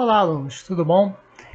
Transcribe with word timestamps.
Olá, 0.00 0.18
alunos, 0.18 0.62
tudo 0.62 0.84
bom? 0.84 1.12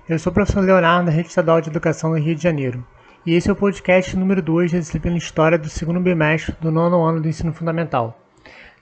Eu 0.10 0.20
sou 0.20 0.30
o 0.30 0.34
professor 0.34 0.60
Leonardo, 0.60 1.06
da 1.06 1.14
Rede 1.14 1.30
Estadual 1.30 1.62
de 1.62 1.70
Educação 1.70 2.12
do 2.12 2.18
Rio 2.18 2.36
de 2.36 2.44
Janeiro, 2.44 2.86
e 3.26 3.34
esse 3.34 3.50
é 3.50 3.54
o 3.54 3.56
podcast 3.56 4.18
número 4.18 4.42
2 4.42 4.74
da 4.74 4.80
disciplina 4.80 5.16
História 5.16 5.58
do 5.58 5.70
segundo 5.70 6.02
bimestre 6.02 6.54
do 6.60 6.70
nono 6.70 7.02
ano 7.02 7.22
do 7.22 7.30
ensino 7.30 7.54
fundamental. 7.54 8.20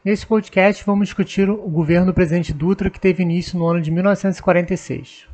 Nesse 0.04 0.26
podcast, 0.26 0.84
vamos 0.84 1.10
discutir 1.10 1.48
o 1.48 1.58
governo 1.58 2.08
do 2.08 2.14
presidente 2.16 2.52
Dutra, 2.52 2.90
que 2.90 3.00
teve 3.00 3.22
início 3.22 3.56
no 3.60 3.68
ano 3.68 3.80
de 3.80 3.92
1946. 3.92 5.28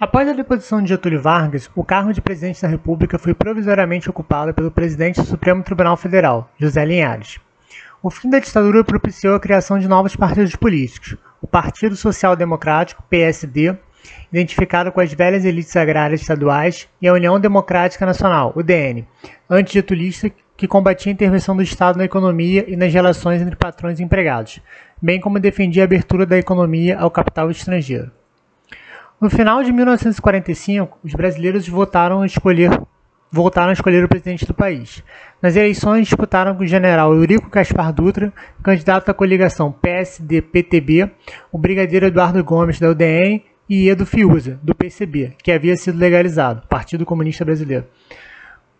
Após 0.00 0.28
a 0.28 0.32
deposição 0.32 0.82
de 0.82 0.88
Getúlio 0.88 1.22
Vargas, 1.22 1.70
o 1.76 1.84
cargo 1.84 2.12
de 2.12 2.20
presidente 2.20 2.60
da 2.60 2.66
República 2.66 3.20
foi 3.20 3.34
provisoriamente 3.34 4.10
ocupado 4.10 4.52
pelo 4.52 4.72
presidente 4.72 5.20
do 5.20 5.26
Supremo 5.28 5.62
Tribunal 5.62 5.96
Federal, 5.96 6.50
José 6.58 6.84
Linhares. 6.84 7.38
O 8.02 8.10
fim 8.10 8.28
da 8.28 8.40
ditadura 8.40 8.84
propiciou 8.84 9.36
a 9.36 9.40
criação 9.40 9.78
de 9.78 9.88
novos 9.88 10.14
partidos 10.14 10.54
políticos, 10.54 11.16
o 11.40 11.46
Partido 11.46 11.96
Social 11.96 12.34
Democrático, 12.36 13.02
PSD, 13.08 13.76
identificado 14.32 14.92
com 14.92 15.00
as 15.00 15.12
velhas 15.12 15.44
elites 15.44 15.76
agrárias 15.76 16.20
estaduais, 16.20 16.88
e 17.00 17.08
a 17.08 17.12
União 17.12 17.38
Democrática 17.40 18.06
Nacional, 18.06 18.52
UDN, 18.56 19.06
antigetulista 19.48 20.30
que 20.56 20.66
combatia 20.66 21.10
a 21.10 21.14
intervenção 21.14 21.54
do 21.54 21.62
Estado 21.62 21.98
na 21.98 22.04
economia 22.04 22.64
e 22.66 22.76
nas 22.76 22.92
relações 22.92 23.42
entre 23.42 23.56
patrões 23.56 24.00
e 24.00 24.02
empregados, 24.02 24.60
bem 25.00 25.20
como 25.20 25.38
defendia 25.38 25.82
a 25.82 25.84
abertura 25.84 26.24
da 26.24 26.38
economia 26.38 26.98
ao 26.98 27.10
capital 27.10 27.50
estrangeiro. 27.50 28.10
No 29.20 29.30
final 29.30 29.62
de 29.62 29.72
1945, 29.72 30.98
os 31.02 31.12
brasileiros 31.14 31.68
votaram 31.68 32.22
a 32.22 32.26
escolher 32.26 32.70
voltaram 33.30 33.70
a 33.70 33.72
escolher 33.72 34.04
o 34.04 34.08
presidente 34.08 34.46
do 34.46 34.54
país. 34.54 35.02
Nas 35.42 35.56
eleições, 35.56 36.06
disputaram 36.06 36.54
com 36.54 36.62
o 36.62 36.66
general 36.66 37.14
Eurico 37.14 37.50
Caspar 37.50 37.92
Dutra, 37.92 38.32
candidato 38.62 39.10
à 39.10 39.14
coligação 39.14 39.72
PSD-PTB, 39.72 41.10
o 41.52 41.58
brigadeiro 41.58 42.06
Eduardo 42.06 42.42
Gomes, 42.42 42.80
da 42.80 42.90
UDN, 42.90 43.42
e 43.68 43.88
Edo 43.88 44.06
Fiuza, 44.06 44.60
do 44.62 44.72
PCB, 44.74 45.34
que 45.42 45.50
havia 45.50 45.76
sido 45.76 45.98
legalizado, 45.98 46.62
Partido 46.68 47.04
Comunista 47.04 47.44
Brasileiro. 47.44 47.84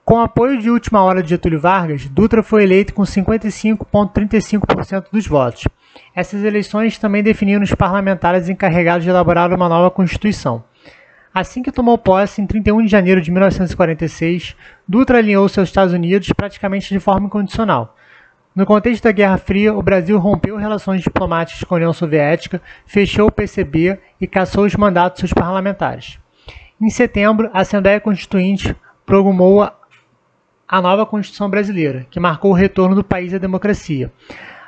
Com 0.05 0.21
apoio 0.21 0.59
de 0.59 0.71
última 0.71 1.03
hora 1.03 1.21
de 1.21 1.31
Getúlio 1.31 1.59
Vargas, 1.59 2.07
Dutra 2.07 2.41
foi 2.41 2.63
eleito 2.63 2.95
com 2.95 3.03
55,35% 3.03 5.07
dos 5.11 5.27
votos. 5.27 5.65
Essas 6.15 6.45
eleições 6.45 6.97
também 6.97 7.25
definiram 7.25 7.65
os 7.65 7.75
parlamentares 7.75 8.49
encarregados 8.49 9.03
de 9.03 9.11
elaborar 9.11 9.53
uma 9.53 9.69
nova 9.69 9.91
Constituição. 9.91 10.63
Assim 11.37 11.63
que 11.63 11.71
tomou 11.71 11.99
posse, 11.99 12.41
em 12.41 12.47
31 12.47 12.85
de 12.85 12.89
janeiro 12.89 13.21
de 13.21 13.31
1946, 13.31 14.57
Dutra 14.89 15.19
alinhou-se 15.19 15.61
aos 15.61 15.69
Estados 15.69 15.93
Unidos 15.93 16.33
praticamente 16.33 16.89
de 16.89 16.99
forma 16.99 17.27
incondicional. 17.27 17.95
No 18.55 18.65
contexto 18.65 19.03
da 19.03 19.13
Guerra 19.13 19.37
Fria, 19.37 19.75
o 19.75 19.83
Brasil 19.83 20.19
rompeu 20.19 20.57
relações 20.57 21.03
diplomáticas 21.03 21.63
com 21.63 21.75
a 21.75 21.77
União 21.77 21.93
Soviética, 21.93 22.63
fechou 22.87 23.29
o 23.29 23.31
PCB 23.31 24.01
e 24.19 24.27
cassou 24.27 24.65
os 24.65 24.75
mandatos 24.77 25.21
dos 25.21 25.35
parlamentares. 25.35 26.19
Em 26.81 26.89
setembro, 26.89 27.51
a 27.53 27.61
Assembleia 27.61 28.01
Constituinte 28.01 28.75
promulgou 29.05 29.71
a 30.67 30.81
nova 30.81 31.05
Constituição 31.05 31.51
Brasileira, 31.51 32.07
que 32.11 32.19
marcou 32.19 32.53
o 32.53 32.55
retorno 32.55 32.95
do 32.95 33.05
país 33.05 33.35
à 33.35 33.37
democracia. 33.37 34.11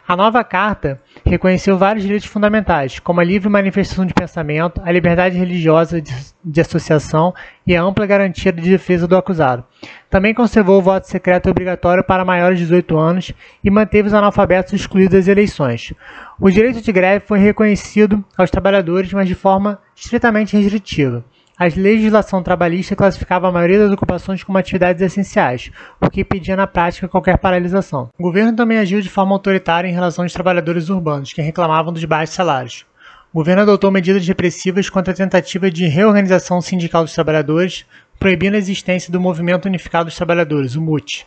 A 0.07 0.15
nova 0.15 0.45
carta 0.45 1.01
reconheceu 1.29 1.77
vários 1.77 2.05
direitos 2.05 2.29
fundamentais, 2.29 2.99
como 2.99 3.21
a 3.21 3.25
livre 3.25 3.49
manifestação 3.49 4.05
de 4.07 4.15
pensamento, 4.15 4.81
a 4.85 4.91
liberdade 4.91 5.39
religiosa 5.39 6.01
de, 6.01 6.13
de, 6.45 6.61
associação 6.61 7.35
e 7.67 7.77
a 7.77 7.83
ampla 7.83 8.07
garantia 8.07 8.53
de 8.53 8.63
defesa 8.63 9.07
do 9.07 9.17
acusado. 9.17 9.65
Também 10.11 10.35
conservou 10.35 10.79
o 10.79 10.83
voto 10.83 11.07
secreto 11.07 11.51
obrigatório 11.51 12.03
para 12.03 12.25
maiores 12.25 12.59
de 12.59 12.65
18 12.65 12.99
anos 12.99 13.33
e 13.63 13.71
manteve 13.71 14.09
os 14.09 14.15
analfabetos 14.15 14.73
excluídos 14.73 15.15
das 15.15 15.29
eleições. 15.29 15.93
O 16.41 16.51
direito 16.51 16.81
de 16.81 16.93
greve 16.93 17.27
foi 17.27 17.39
reconhecido 17.39 18.25
aos 18.37 18.51
trabalhadores, 18.51 19.13
mas 19.13 19.29
de 19.29 19.35
forma 19.35 19.79
estritamente 19.95 20.57
restritiva. 20.57 21.25
A 21.61 21.65
legislação 21.65 22.41
trabalhista 22.41 22.95
classificava 22.95 23.49
a 23.49 23.51
maioria 23.51 23.81
das 23.81 23.91
ocupações 23.91 24.45
como 24.45 24.57
atividades 24.57 25.03
essenciais, 25.03 25.73
o 26.01 26.09
que 26.09 26.21
impedia 26.21 26.55
na 26.55 26.69
prática 26.69 27.09
qualquer 27.09 27.37
paralisação. 27.37 28.11
O 28.17 28.23
governo 28.23 28.55
também 28.55 28.79
agiu 28.79 29.01
de 29.01 29.09
forma 29.09 29.33
autoritária 29.35 29.89
em 29.89 29.93
relação 29.93 30.25
aos 30.25 30.33
trabalhadores 30.33 30.89
urbanos, 30.89 31.33
que 31.33 31.43
reclamavam 31.43 31.93
dos 31.93 32.05
baixos 32.05 32.37
salários. 32.37 32.87
O 33.33 33.39
governo 33.39 33.63
adotou 33.63 33.91
medidas 33.91 34.25
repressivas 34.29 34.89
contra 34.89 35.13
a 35.13 35.17
tentativa 35.17 35.69
de 35.69 35.89
reorganização 35.89 36.61
sindical 36.61 37.03
dos 37.03 37.13
trabalhadores, 37.13 37.85
proibindo 38.21 38.55
a 38.55 38.59
existência 38.59 39.13
do 39.13 39.21
Movimento 39.21 39.67
Unificado 39.67 40.05
dos 40.05 40.17
Trabalhadores, 40.17 40.77
o 40.77 40.81
MUT. 40.81 41.27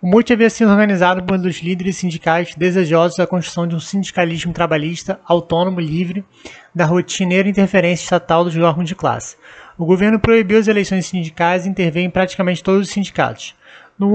O 0.00 0.06
MUT 0.08 0.32
havia 0.32 0.50
sido 0.50 0.70
organizado 0.70 1.22
por 1.22 1.38
dos 1.38 1.60
líderes 1.60 1.96
sindicais 1.96 2.54
desejosos 2.56 3.16
da 3.16 3.26
construção 3.26 3.68
de 3.68 3.74
um 3.76 3.80
sindicalismo 3.80 4.52
trabalhista 4.52 5.20
autônomo, 5.24 5.78
livre 5.78 6.24
da 6.74 6.84
rotineira 6.84 7.48
interferência 7.48 8.04
estatal 8.04 8.44
dos 8.44 8.56
órgãos 8.56 8.88
de 8.88 8.94
classe. 8.94 9.36
O 9.76 9.86
governo 9.86 10.18
proibiu 10.20 10.58
as 10.58 10.68
eleições 10.68 11.06
sindicais 11.06 11.64
e 11.64 11.68
interveio 11.68 12.06
em 12.06 12.10
praticamente 12.10 12.62
todos 12.62 12.88
os 12.88 12.92
sindicatos. 12.92 13.54
No, 13.98 14.08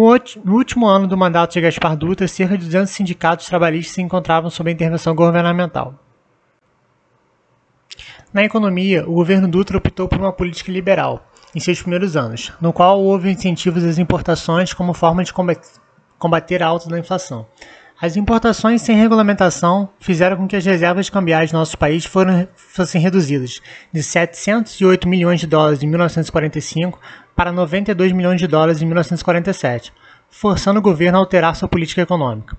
último 0.46 0.88
ano 0.88 1.08
do 1.08 1.18
mandato 1.18 1.54
de 1.54 1.62
Gaspar 1.62 1.96
Dutra, 1.96 2.28
cerca 2.28 2.58
de 2.58 2.66
200 2.66 2.92
sindicatos 2.92 3.46
trabalhistas 3.46 3.96
se 3.96 4.02
encontravam 4.02 4.50
sob 4.50 4.72
intervenção 4.72 5.16
governamental. 5.16 5.96
Na 8.34 8.44
economia, 8.44 9.08
o 9.08 9.14
governo 9.14 9.48
Dutra 9.48 9.78
optou 9.78 10.08
por 10.08 10.20
uma 10.20 10.34
política 10.34 10.72
liberal 10.72 11.26
em 11.56 11.60
seus 11.60 11.82
primeiros 11.82 12.18
anos, 12.18 12.52
no 12.60 12.74
qual 12.74 13.02
houve 13.02 13.32
incentivos 13.32 13.84
às 13.84 13.98
importações 13.98 14.74
como 14.74 14.94
forma 14.94 15.24
de 15.24 15.34
combater 16.20 16.62
a 16.62 16.68
alta 16.68 16.90
da 16.90 17.00
inflação. 17.00 17.48
As 18.00 18.16
importações 18.16 18.84
sem 18.84 18.96
regulamentação 18.96 19.90
fizeram 20.00 20.38
com 20.38 20.48
que 20.48 20.56
as 20.56 20.64
reservas 20.64 21.10
cambiais 21.10 21.52
do 21.52 21.58
nosso 21.58 21.76
país 21.80 22.06
foram, 22.06 22.48
fossem 22.56 23.02
reduzidas 23.02 23.60
de 23.92 24.04
708 24.04 25.08
milhões 25.08 25.40
de 25.40 25.48
dólares 25.48 25.82
em 25.82 25.88
1945 25.88 27.00
para 27.36 27.52
92 27.52 28.12
milhões 28.12 28.40
de 28.40 28.46
dólares 28.46 28.84
em 28.84 28.86
1947, 28.86 29.92
forçando 30.30 30.78
o 30.78 30.84
governo 30.84 31.18
a 31.18 31.22
alterar 31.22 31.56
sua 31.56 31.68
política 31.68 32.04
econômica. 32.04 32.56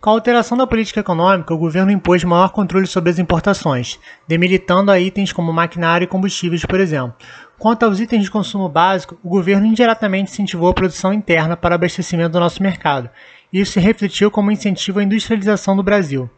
Com 0.00 0.10
a 0.10 0.12
alteração 0.14 0.56
da 0.56 0.66
política 0.66 1.00
econômica, 1.00 1.52
o 1.52 1.58
governo 1.58 1.90
impôs 1.90 2.24
maior 2.24 2.50
controle 2.50 2.86
sobre 2.86 3.10
as 3.10 3.18
importações, 3.18 3.98
demilitando 4.26 4.90
a 4.90 4.98
itens 4.98 5.30
como 5.30 5.52
maquinário 5.52 6.04
e 6.04 6.08
combustíveis, 6.08 6.64
por 6.64 6.80
exemplo. 6.80 7.14
Quanto 7.58 7.82
aos 7.82 7.98
itens 7.98 8.22
de 8.22 8.30
consumo 8.30 8.68
básico, 8.68 9.18
o 9.22 9.28
governo 9.28 9.66
indiretamente 9.66 10.30
incentivou 10.30 10.70
a 10.70 10.74
produção 10.74 11.12
interna 11.12 11.56
para 11.56 11.74
abastecimento 11.74 12.30
do 12.30 12.40
nosso 12.40 12.62
mercado, 12.62 13.10
isso 13.52 13.72
se 13.72 13.80
refletiu 13.80 14.30
como 14.30 14.50
incentivo 14.50 14.98
à 14.98 15.02
industrialização 15.02 15.76
do 15.76 15.82
Brasil. 15.82 16.28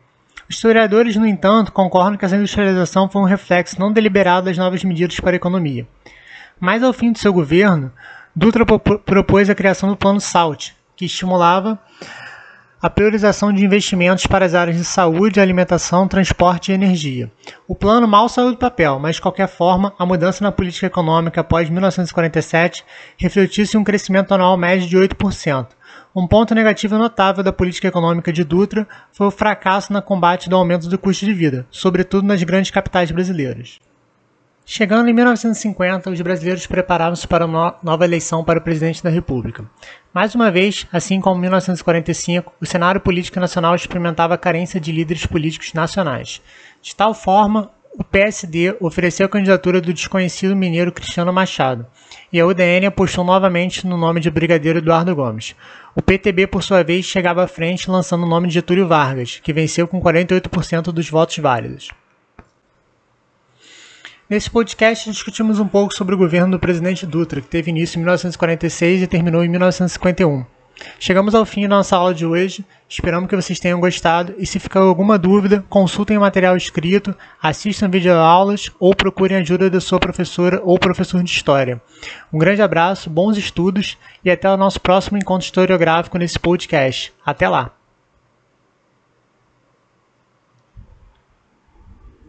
Historiadores, 0.48 1.16
no 1.16 1.26
entanto, 1.26 1.72
concordam 1.72 2.16
que 2.16 2.24
essa 2.24 2.36
industrialização 2.36 3.08
foi 3.08 3.22
um 3.22 3.26
reflexo 3.26 3.78
não 3.78 3.92
deliberado 3.92 4.46
das 4.46 4.58
novas 4.58 4.82
medidas 4.82 5.20
para 5.20 5.32
a 5.32 5.36
economia. 5.36 5.86
Mais 6.58 6.82
ao 6.82 6.92
fim 6.92 7.12
do 7.12 7.18
seu 7.18 7.32
governo, 7.32 7.92
Dutra 8.34 8.64
propôs 8.64 9.50
a 9.50 9.54
criação 9.54 9.88
do 9.88 9.96
Plano 9.96 10.20
SALT, 10.20 10.70
que 10.94 11.04
estimulava 11.04 11.78
a 12.80 12.88
priorização 12.88 13.52
de 13.52 13.64
investimentos 13.64 14.26
para 14.26 14.46
as 14.46 14.54
áreas 14.54 14.76
de 14.76 14.84
saúde, 14.84 15.40
alimentação, 15.40 16.08
transporte 16.08 16.70
e 16.70 16.74
energia. 16.74 17.30
O 17.68 17.74
plano 17.74 18.08
mal 18.08 18.28
saiu 18.28 18.52
do 18.52 18.56
papel, 18.56 18.98
mas 18.98 19.16
de 19.16 19.22
qualquer 19.22 19.48
forma, 19.48 19.92
a 19.98 20.06
mudança 20.06 20.42
na 20.42 20.50
política 20.50 20.86
econômica 20.86 21.42
após 21.42 21.68
1947 21.68 22.84
refletiu-se 23.18 23.76
em 23.76 23.80
um 23.80 23.84
crescimento 23.84 24.32
anual 24.32 24.56
médio 24.56 24.88
de 24.88 24.96
8%, 24.96 25.66
um 26.14 26.26
ponto 26.26 26.54
negativo 26.54 26.98
notável 26.98 27.44
da 27.44 27.52
política 27.52 27.88
econômica 27.88 28.32
de 28.32 28.42
Dutra 28.42 28.86
foi 29.12 29.28
o 29.28 29.30
fracasso 29.30 29.92
no 29.92 30.02
combate 30.02 30.48
do 30.48 30.56
aumento 30.56 30.88
do 30.88 30.98
custo 30.98 31.24
de 31.24 31.32
vida, 31.32 31.66
sobretudo 31.70 32.26
nas 32.26 32.42
grandes 32.42 32.70
capitais 32.70 33.10
brasileiras. 33.10 33.78
Chegando 34.66 35.08
em 35.08 35.12
1950, 35.12 36.10
os 36.10 36.20
brasileiros 36.20 36.66
preparavam-se 36.66 37.26
para 37.26 37.46
uma 37.46 37.76
nova 37.82 38.04
eleição 38.04 38.44
para 38.44 38.58
o 38.58 38.62
presidente 38.62 39.02
da 39.02 39.10
República. 39.10 39.64
Mais 40.12 40.34
uma 40.34 40.50
vez, 40.50 40.86
assim 40.92 41.20
como 41.20 41.38
em 41.38 41.42
1945, 41.42 42.52
o 42.60 42.66
cenário 42.66 43.00
político 43.00 43.40
nacional 43.40 43.74
experimentava 43.74 44.34
a 44.34 44.38
carência 44.38 44.80
de 44.80 44.92
líderes 44.92 45.26
políticos 45.26 45.72
nacionais. 45.72 46.40
De 46.80 46.94
tal 46.94 47.14
forma, 47.14 47.70
o 47.92 48.04
PSD 48.04 48.76
ofereceu 48.80 49.26
a 49.26 49.28
candidatura 49.28 49.80
do 49.80 49.92
desconhecido 49.92 50.54
mineiro 50.54 50.92
Cristiano 50.92 51.32
Machado, 51.32 51.86
e 52.32 52.38
a 52.38 52.46
UDN 52.46 52.86
apostou 52.86 53.24
novamente 53.24 53.86
no 53.86 53.96
nome 53.96 54.20
de 54.20 54.30
Brigadeiro 54.30 54.78
Eduardo 54.78 55.14
Gomes. 55.14 55.56
O 55.94 56.00
PTB, 56.00 56.46
por 56.46 56.62
sua 56.62 56.84
vez, 56.84 57.04
chegava 57.04 57.42
à 57.42 57.48
frente 57.48 57.90
lançando 57.90 58.24
o 58.24 58.28
nome 58.28 58.48
de 58.48 58.54
Getúlio 58.54 58.86
Vargas, 58.86 59.40
que 59.42 59.52
venceu 59.52 59.88
com 59.88 60.00
48% 60.00 60.92
dos 60.92 61.10
votos 61.10 61.38
válidos. 61.38 61.88
Nesse 64.28 64.48
podcast, 64.48 65.10
discutimos 65.10 65.58
um 65.58 65.66
pouco 65.66 65.92
sobre 65.92 66.14
o 66.14 66.18
governo 66.18 66.52
do 66.52 66.60
presidente 66.60 67.04
Dutra, 67.04 67.40
que 67.40 67.48
teve 67.48 67.70
início 67.70 67.96
em 67.96 68.02
1946 68.02 69.02
e 69.02 69.06
terminou 69.08 69.44
em 69.44 69.48
1951. 69.48 70.59
Chegamos 70.98 71.34
ao 71.34 71.44
fim 71.44 71.62
da 71.62 71.76
nossa 71.76 71.96
aula 71.96 72.14
de 72.14 72.26
hoje. 72.26 72.64
Esperamos 72.88 73.28
que 73.28 73.36
vocês 73.36 73.60
tenham 73.60 73.80
gostado 73.80 74.34
e 74.38 74.46
se 74.46 74.58
ficar 74.58 74.80
alguma 74.80 75.18
dúvida, 75.18 75.64
consultem 75.68 76.18
o 76.18 76.20
material 76.20 76.56
escrito, 76.56 77.14
assistam 77.40 77.88
videoaulas 77.88 78.70
ou 78.78 78.94
procurem 78.94 79.38
ajuda 79.38 79.70
da 79.70 79.80
sua 79.80 80.00
professora 80.00 80.60
ou 80.64 80.78
professor 80.78 81.22
de 81.22 81.30
história. 81.30 81.80
Um 82.32 82.38
grande 82.38 82.62
abraço, 82.62 83.08
bons 83.08 83.36
estudos 83.36 83.96
e 84.24 84.30
até 84.30 84.50
o 84.50 84.56
nosso 84.56 84.80
próximo 84.80 85.18
encontro 85.18 85.44
historiográfico 85.44 86.18
nesse 86.18 86.38
podcast. 86.38 87.12
Até 87.24 87.48
lá! 87.48 87.79